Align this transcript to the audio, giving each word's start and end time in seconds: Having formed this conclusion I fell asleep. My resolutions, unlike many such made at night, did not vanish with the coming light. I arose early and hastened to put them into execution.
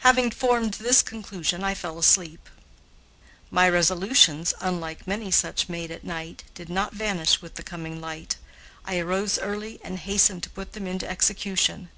Having 0.00 0.32
formed 0.32 0.74
this 0.74 1.00
conclusion 1.00 1.64
I 1.64 1.72
fell 1.72 1.98
asleep. 1.98 2.50
My 3.50 3.66
resolutions, 3.66 4.52
unlike 4.60 5.06
many 5.06 5.30
such 5.30 5.70
made 5.70 5.90
at 5.90 6.04
night, 6.04 6.44
did 6.52 6.68
not 6.68 6.92
vanish 6.92 7.40
with 7.40 7.54
the 7.54 7.62
coming 7.62 7.98
light. 7.98 8.36
I 8.84 8.98
arose 8.98 9.38
early 9.38 9.80
and 9.82 9.98
hastened 9.98 10.42
to 10.42 10.50
put 10.50 10.74
them 10.74 10.86
into 10.86 11.08
execution. 11.10 11.88